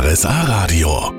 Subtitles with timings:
[0.00, 1.12] RSA Radio.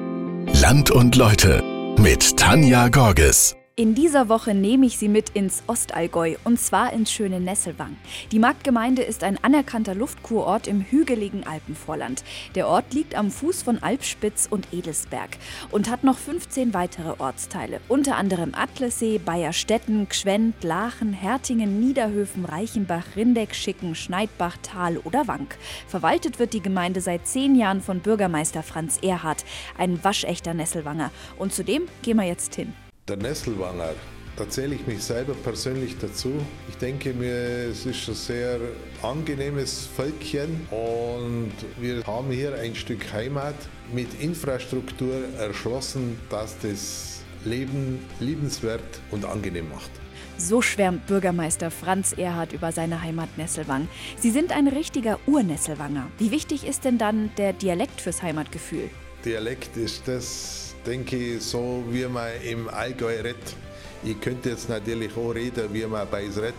[0.61, 1.61] Land und Leute
[1.97, 3.58] mit Tanja Gorges.
[3.79, 7.95] In dieser Woche nehme ich Sie mit ins Ostallgäu und zwar ins schöne Nesselwang.
[8.33, 12.25] Die Marktgemeinde ist ein anerkannter Luftkurort im hügeligen Alpenvorland.
[12.55, 15.37] Der Ort liegt am Fuß von Alpspitz und Edelsberg
[15.71, 23.15] und hat noch 15 weitere Ortsteile, unter anderem Atlassee, Bayerstetten, Gschwend, Lachen, Hertingen, Niederhöfen, Reichenbach,
[23.15, 25.57] Rindeck, Schicken, Schneidbach, Tal oder Wank.
[25.87, 29.45] Verwaltet wird die Gemeinde seit zehn Jahren von Bürgermeister Franz Erhardt,
[29.77, 31.11] ein waschechter Nesselwanger.
[31.37, 32.73] Und zudem gehen wir jetzt hin
[33.09, 33.93] der Nesselwanger.
[34.37, 36.31] Da zähle ich mich selber persönlich dazu.
[36.69, 37.33] Ich denke mir,
[37.69, 38.59] es ist ein sehr
[39.01, 43.55] angenehmes Völkchen und wir haben hier ein Stück Heimat
[43.91, 49.91] mit Infrastruktur erschlossen, dass das Leben liebenswert und angenehm macht.
[50.37, 53.89] So schwärmt Bürgermeister Franz Erhard über seine Heimat Nesselwang.
[54.17, 56.07] Sie sind ein richtiger Urnesselwanger.
[56.17, 58.89] Wie wichtig ist denn dann der Dialekt fürs Heimatgefühl?
[59.25, 63.55] Dialekt ist das denke ich, so wie man im Allgäu redet.
[64.03, 66.55] Ich könnte jetzt natürlich auch reden, wie man bei uns redet.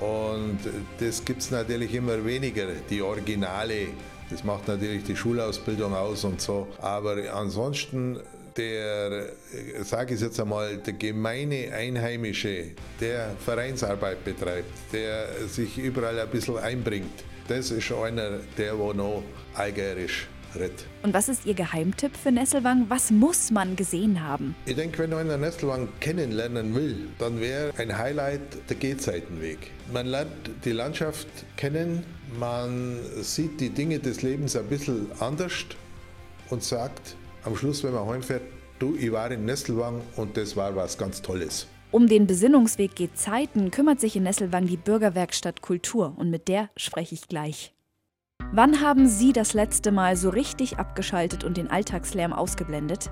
[0.00, 0.58] Und
[1.00, 3.88] das gibt es natürlich immer weniger, die Originale.
[4.30, 6.68] Das macht natürlich die Schulausbildung aus und so.
[6.80, 8.20] Aber ansonsten,
[8.56, 9.30] der,
[9.82, 16.58] sage ich jetzt einmal, der gemeine Einheimische, der Vereinsarbeit betreibt, der sich überall ein bisschen
[16.58, 19.22] einbringt, das ist einer, der wo noch
[19.54, 20.86] allgäuerisch Ritt.
[21.02, 22.86] Und was ist Ihr Geheimtipp für Nesselwang?
[22.88, 24.54] Was muss man gesehen haben?
[24.66, 29.70] Ich denke, wenn einer Nesselwang kennenlernen will, dann wäre ein Highlight der Gehzeitenweg.
[29.92, 30.30] Man lernt
[30.64, 32.04] die Landschaft kennen,
[32.38, 35.66] man sieht die Dinge des Lebens ein bisschen anders
[36.50, 38.42] und sagt am Schluss, wenn man heimfährt,
[38.78, 41.66] du, ich war in Nesselwang und das war was ganz Tolles.
[41.90, 47.14] Um den Besinnungsweg Gezeiten kümmert sich in Nesselwang die Bürgerwerkstatt Kultur und mit der spreche
[47.14, 47.72] ich gleich.
[48.50, 53.10] Wann haben Sie das letzte Mal so richtig abgeschaltet und den Alltagslärm ausgeblendet?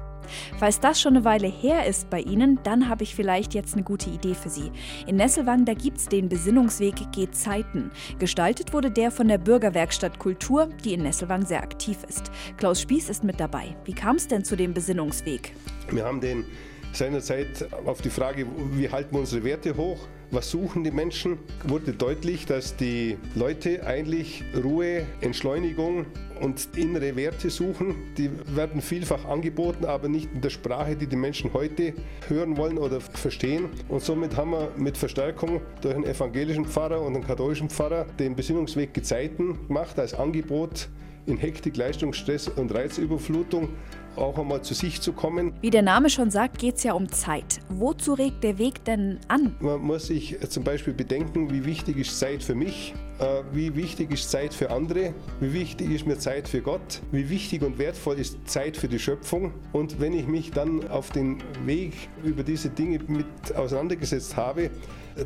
[0.58, 3.82] Falls das schon eine Weile her ist bei Ihnen, dann habe ich vielleicht jetzt eine
[3.82, 4.72] gute Idee für Sie.
[5.06, 7.90] In Nesselwang, da gibt's den Besinnungsweg Gezeiten.
[8.18, 12.30] Gestaltet wurde der von der Bürgerwerkstatt Kultur, die in Nesselwang sehr aktiv ist.
[12.56, 13.76] Klaus Spieß ist mit dabei.
[13.84, 15.52] Wie kam es denn zu dem Besinnungsweg?
[15.90, 16.46] Wir haben den
[16.92, 21.92] seinerzeit auf die Frage, wie halten wir unsere Werte hoch, was suchen die Menschen, wurde
[21.92, 26.06] deutlich, dass die Leute eigentlich Ruhe, Entschleunigung
[26.40, 27.94] und innere Werte suchen.
[28.18, 31.94] Die werden vielfach angeboten, aber nicht in der Sprache, die die Menschen heute
[32.28, 33.66] hören wollen oder verstehen.
[33.88, 38.34] Und somit haben wir mit Verstärkung durch einen evangelischen Pfarrer und einen katholischen Pfarrer den
[38.34, 40.88] Besinnungsweg Gezeiten gemacht als Angebot
[41.26, 43.68] in Hektik, Leistungsstress und Reizüberflutung
[44.16, 45.52] auch einmal zu sich zu kommen.
[45.60, 47.60] Wie der Name schon sagt, geht es ja um Zeit.
[47.68, 49.54] Wozu regt der Weg denn an?
[49.60, 54.10] Man muss sich zum Beispiel bedenken, wie wichtig ist Zeit für mich, äh, wie wichtig
[54.10, 58.18] ist Zeit für andere, wie wichtig ist mir Zeit für Gott, wie wichtig und wertvoll
[58.18, 59.52] ist Zeit für die Schöpfung.
[59.72, 61.94] Und wenn ich mich dann auf den Weg
[62.24, 64.70] über diese Dinge mit auseinandergesetzt habe,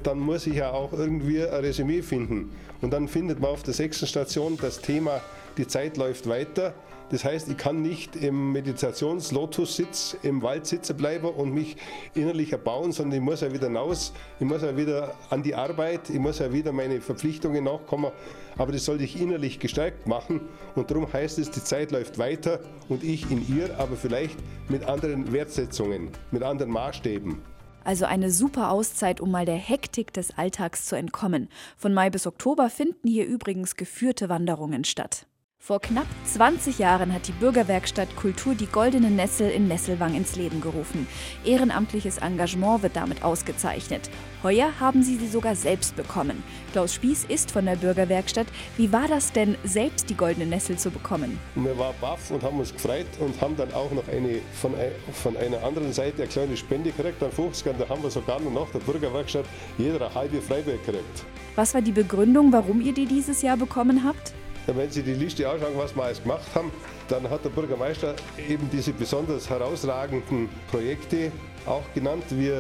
[0.03, 2.51] dann muss ich ja auch irgendwie ein Resümee finden.
[2.81, 5.21] Und dann findet man auf der sechsten Station das Thema,
[5.57, 6.75] die Zeit läuft weiter.
[7.11, 11.77] Das heißt, ich kann nicht im Meditations-Lotus-Sitz im Wald sitzen bleiben und mich
[12.15, 16.09] innerlich erbauen, sondern ich muss ja wieder raus, ich muss ja wieder an die Arbeit,
[16.09, 18.13] ich muss ja wieder meine Verpflichtungen nachkommen.
[18.57, 20.41] Aber das sollte ich innerlich gestärkt machen
[20.77, 24.85] und darum heißt es, die Zeit läuft weiter und ich in ihr, aber vielleicht mit
[24.85, 27.39] anderen Wertsetzungen, mit anderen Maßstäben.
[27.85, 31.49] Also eine super Auszeit, um mal der Hektik des Alltags zu entkommen.
[31.77, 35.27] Von Mai bis Oktober finden hier übrigens geführte Wanderungen statt.
[35.63, 40.63] Vor knapp 20 Jahren hat die Bürgerwerkstatt Kultur die Goldene Nessel in Nesselwang ins Leben
[40.63, 41.07] gerufen.
[41.45, 44.09] Ehrenamtliches Engagement wird damit ausgezeichnet.
[44.43, 46.43] Heuer haben sie sie sogar selbst bekommen.
[46.73, 48.47] Klaus Spieß ist von der Bürgerwerkstatt.
[48.79, 51.39] Wie war das denn, selbst die Goldene Nessel zu bekommen?
[51.55, 54.75] Wir waren baff und haben uns gefreut und haben dann auch noch eine von,
[55.13, 57.23] von einer anderen Seite eine kleine Spende gekriegt.
[57.23, 59.45] An 50 da haben wir sogar noch der Bürgerwerkstatt
[59.77, 61.27] jeder eine halbe Freiwillig gekriegt.
[61.55, 64.33] Was war die Begründung, warum ihr die dieses Jahr bekommen habt?
[64.67, 66.71] Wenn Sie die Liste anschauen, was wir alles gemacht haben,
[67.09, 68.15] dann hat der Bürgermeister
[68.49, 71.33] eben diese besonders herausragenden Projekte
[71.67, 72.53] auch genannt, wie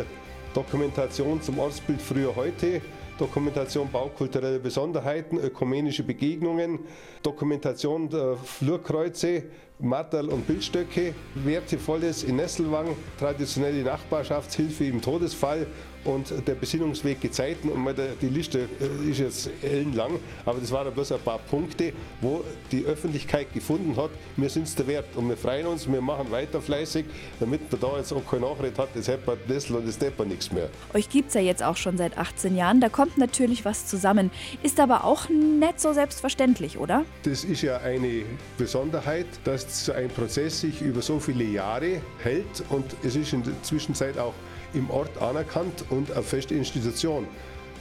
[0.54, 2.80] Dokumentation zum Ortsbild früher heute,
[3.18, 6.80] Dokumentation baukultureller Besonderheiten, ökumenische Begegnungen,
[7.22, 9.44] Dokumentation der Flurkreuze,
[9.80, 15.66] Matterl und Bildstöcke, Wertevolles in Nesselwang, traditionelle Nachbarschaftshilfe im Todesfall
[16.04, 17.86] und der Besinnungsweg Gezeiten und
[18.22, 22.42] die Liste äh, ist jetzt ellenlang, aber das waren bloß ein paar Punkte, wo
[22.72, 26.30] die Öffentlichkeit gefunden hat, wir sind es der Wert und wir freuen uns, wir machen
[26.30, 27.04] weiter fleißig,
[27.38, 30.26] damit man da jetzt auch kein Nachricht hat, das hat man das und das hat
[30.26, 30.68] nichts mehr.
[30.94, 34.30] Euch gibt es ja jetzt auch schon seit 18 Jahren, da kommt natürlich was zusammen,
[34.62, 37.04] ist aber auch nicht so selbstverständlich, oder?
[37.24, 38.24] Das ist ja eine
[38.56, 43.42] Besonderheit, dass so ein Prozess sich über so viele Jahre hält und es ist in
[43.42, 44.34] der Zwischenzeit auch
[44.74, 47.26] im Ort anerkannt und eine feste Institution.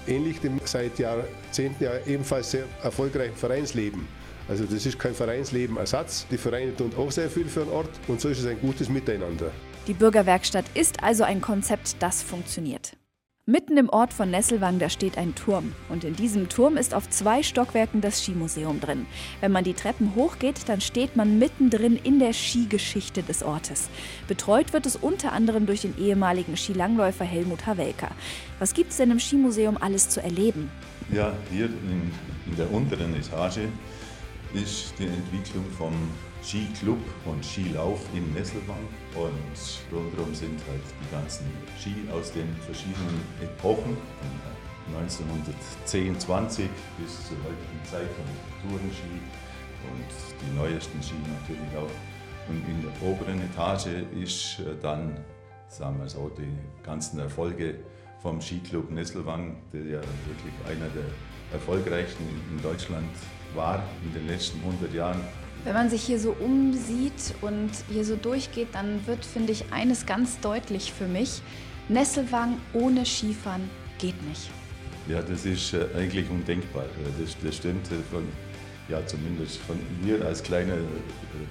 [0.08, 4.08] Ähnlich dem seit Jahrzehnten ja ebenfalls sehr erfolgreichen Vereinsleben.
[4.48, 6.26] Also das ist kein Vereinsleben Ersatz.
[6.32, 8.90] Die Vereine tun auch sehr viel für den Ort und so ist es ein gutes
[8.90, 9.52] Miteinander.
[9.88, 12.94] Die Bürgerwerkstatt ist also ein Konzept, das funktioniert.
[13.50, 15.74] Mitten im Ort von Nesselwang, da steht ein Turm.
[15.90, 19.08] Und in diesem Turm ist auf zwei Stockwerken das Skimuseum drin.
[19.42, 23.90] Wenn man die Treppen hochgeht, dann steht man mittendrin in der Skigeschichte des Ortes.
[24.28, 28.12] Betreut wird es unter anderem durch den ehemaligen Skilangläufer Helmut Havelka.
[28.60, 30.70] Was gibt es denn im Skimuseum alles zu erleben?
[31.12, 32.12] Ja, hier in,
[32.46, 33.62] in der unteren Etage
[34.54, 35.94] ist die Entwicklung vom
[36.44, 41.46] Skiclub und Skilauf in Nesselwang und rundherum sind halt die ganzen
[41.80, 43.98] Ski aus den verschiedenen Epochen,
[44.88, 49.20] von 1910, 20 bis zur heutigen Zeit von Tourenski
[49.92, 50.10] und
[50.42, 52.50] die neuesten Ski natürlich auch.
[52.50, 55.18] Und in der oberen Etage ist äh, dann,
[55.68, 56.52] sagen wir so, die
[56.84, 57.76] ganzen Erfolge
[58.22, 61.06] vom Skiclub Nesselwang, der ja wirklich einer der
[61.52, 63.10] erfolgreichsten in Deutschland
[63.56, 65.22] war in den letzten 100 Jahren.
[65.64, 70.06] Wenn man sich hier so umsieht und hier so durchgeht, dann wird, finde ich, eines
[70.06, 71.42] ganz deutlich für mich.
[71.90, 74.50] Nesselwang ohne Skifahren geht nicht.
[75.10, 76.84] Ja, das ist äh, eigentlich undenkbar.
[76.86, 78.24] Äh, das, das stimmt äh, von,
[78.88, 80.78] ja, zumindest von mir als kleine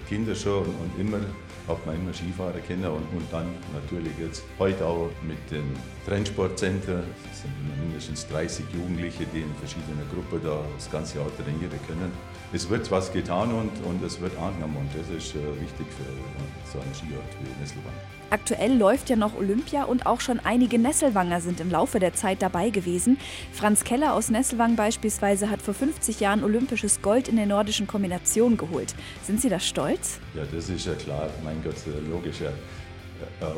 [0.09, 1.19] Kinder schon und immer
[1.67, 5.75] hat man immer Skifahrer kennen und, und dann natürlich jetzt heute auch mit dem
[6.09, 7.03] Trendsportcenter.
[7.31, 7.53] Es sind
[7.83, 12.11] mindestens 30 Jugendliche, die in verschiedenen Gruppen da das ganze Jahr trainieren können.
[12.51, 16.09] Es wird was getan und, und es wird angenommen und das ist äh, wichtig für
[16.09, 17.93] äh, so einen Skiort wie Nesselwang.
[18.31, 22.41] Aktuell läuft ja noch Olympia und auch schon einige Nesselwanger sind im Laufe der Zeit
[22.41, 23.19] dabei gewesen.
[23.53, 28.57] Franz Keller aus Nesselwang beispielsweise hat vor 50 Jahren olympisches Gold in der nordischen Kombination
[28.57, 28.95] geholt.
[29.23, 30.21] Sind Sie da stolz?
[30.35, 31.29] Ja, das ist ja klar.
[31.45, 31.77] Mein Gott,
[32.11, 32.41] logisch.
[32.41, 32.51] Ja.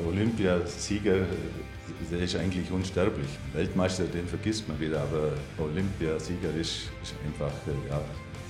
[0.06, 1.26] Olympiasieger,
[2.11, 3.29] der ist eigentlich unsterblich.
[3.53, 7.53] Weltmeister, den vergisst man wieder, aber Olympiasieger ist, ist einfach
[7.89, 8.01] ja,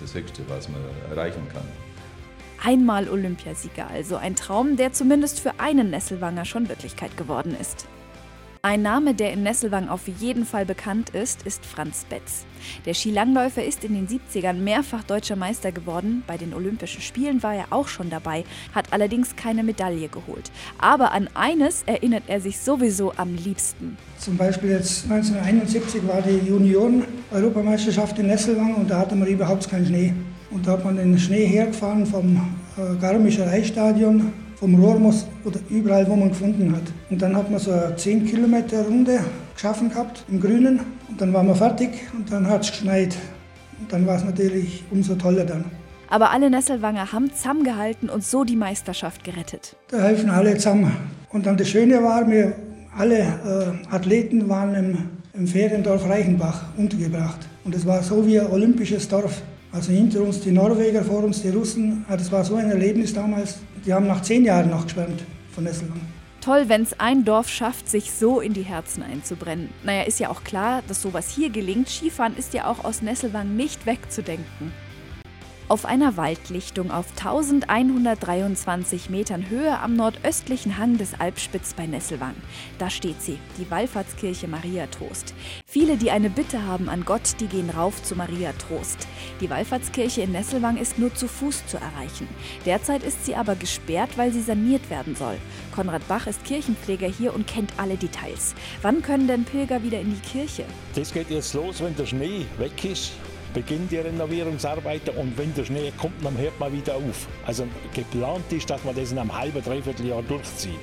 [0.01, 1.65] das Höchste, was man erreichen kann.
[2.63, 7.87] Einmal Olympiasieger also, ein Traum, der zumindest für einen Nesselwanger schon Wirklichkeit geworden ist.
[8.63, 12.45] Ein Name, der in Nesselwang auf jeden Fall bekannt ist, ist Franz Betz.
[12.85, 16.23] Der Skilangläufer ist in den 70ern mehrfach deutscher Meister geworden.
[16.27, 20.51] Bei den Olympischen Spielen war er auch schon dabei, hat allerdings keine Medaille geholt.
[20.77, 23.97] Aber an eines erinnert er sich sowieso am liebsten.
[24.19, 29.87] Zum Beispiel jetzt 1971 war die Junioren-Europameisterschaft in Nesselwang und da hatte man überhaupt keinen
[29.87, 30.13] Schnee.
[30.51, 32.37] Und da hat man den Schnee hergefahren vom
[32.77, 36.83] äh, Garmischer Reichsstadion vom Rohrmoos oder überall, wo man gefunden hat.
[37.09, 39.21] Und dann hat man so eine 10 Kilometer Runde
[39.55, 43.17] geschaffen gehabt im Grünen und dann waren wir fertig und dann hat es geschneit.
[43.81, 45.65] Und dann war es natürlich umso toller dann.
[46.11, 49.77] Aber alle Nesselwanger haben zusammengehalten und so die Meisterschaft gerettet.
[49.89, 50.93] Da helfen alle zusammen.
[51.31, 52.53] Und dann das Schöne war, wir
[52.99, 54.99] alle äh, Athleten waren im,
[55.33, 57.39] im Feriendorf Reichenbach untergebracht.
[57.65, 59.41] Und es war so wie ein olympisches Dorf.
[59.73, 62.05] Also hinter uns die Norweger, vor uns die Russen.
[62.09, 63.61] Das war so ein Erlebnis damals.
[63.87, 65.23] Die haben nach zehn Jahren noch geschwärmt
[65.55, 66.01] von Nesselwang.
[66.41, 69.69] Toll, wenn es ein Dorf schafft, sich so in die Herzen einzubrennen.
[69.85, 71.89] Naja, ist ja auch klar, dass sowas hier gelingt.
[71.89, 74.73] Skifahren ist ja auch aus Nesselwang nicht wegzudenken.
[75.71, 82.35] Auf einer Waldlichtung auf 1123 Metern Höhe am nordöstlichen Hang des Alpspitz bei Nesselwang.
[82.81, 85.33] Da steht sie, die Wallfahrtskirche Maria Trost.
[85.67, 89.07] Viele, die eine Bitte haben an Gott, die gehen rauf zu Maria Trost.
[89.41, 92.27] Die Wallfahrtskirche in Nesselwang ist nur zu Fuß zu erreichen.
[92.67, 95.37] Derzeit ist sie aber gesperrt, weil sie saniert werden soll.
[95.73, 98.57] Konrad Bach ist Kirchenpfleger hier und kennt alle Details.
[98.83, 100.65] Wann können denn Pilger wieder in die Kirche?
[100.97, 103.13] Das geht jetzt los, wenn der Schnee weg ist
[103.53, 107.29] beginnen die Renovierungsarbeiten und wenn der Schnee kommt, dann hört man wieder auf.
[107.47, 110.79] Also geplant ist, dass man das in einem halben, dreiviertel Jahr durchzieht.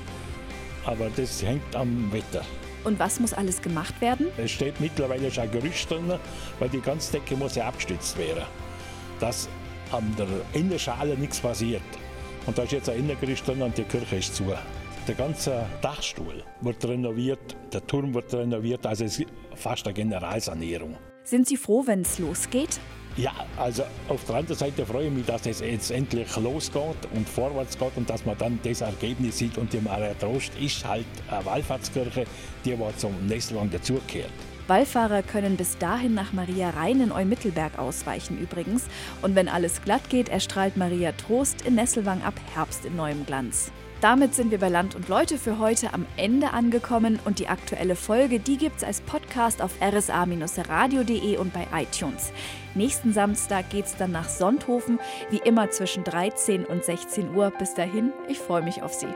[0.85, 2.43] Aber das hängt am Wetter.
[2.83, 4.27] Und was muss alles gemacht werden?
[4.37, 6.13] Es steht mittlerweile schon ein Gerüst drin,
[6.59, 8.43] weil die ganze Decke muss ja abgestützt werden.
[9.19, 9.49] Dass
[9.91, 11.81] an der Innenschale nichts passiert.
[12.45, 14.53] Und da ist jetzt ein Innengerüst drin und die Kirche ist zu.
[15.07, 20.97] Der ganze Dachstuhl wird renoviert, der Turm wird renoviert, also es ist fast eine Generalsanierung.
[21.27, 22.79] Sind Sie froh, wenn es losgeht?
[23.17, 27.27] Ja, also auf der anderen Seite freue ich mich, dass es jetzt endlich losgeht und
[27.27, 29.57] vorwärts geht und dass man dann das Ergebnis sieht.
[29.57, 32.23] Und die Maria Trost ist halt eine Wallfahrtskirche,
[32.63, 34.31] die war zum Nesselwang dazugehört.
[34.67, 38.85] Wallfahrer können bis dahin nach Maria Rhein in Eumittelberg ausweichen übrigens.
[39.21, 43.69] Und wenn alles glatt geht, erstrahlt Maria Trost in Nesselwang ab Herbst in neuem Glanz.
[44.01, 47.95] Damit sind wir bei Land und Leute für heute am Ende angekommen und die aktuelle
[47.95, 52.31] Folge, die gibt's als Podcast auf rsa-radio.de und bei iTunes.
[52.75, 54.99] Nächsten Samstag geht's dann nach Sonthofen,
[55.31, 57.51] wie immer zwischen 13 und 16 Uhr.
[57.57, 59.07] Bis dahin, ich freue mich auf Sie.